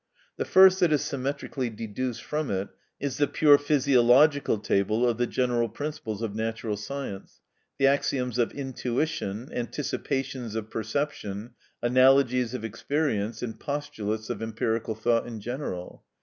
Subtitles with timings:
[0.37, 2.69] The first that is symmetrically deduced from it
[2.99, 9.47] is the pure physiological table of the general principles of natural science—the axioms of intuition,
[9.53, 11.51] anticipations of perception,
[11.83, 16.03] analogies of experience, and postulates of empirical thought in general.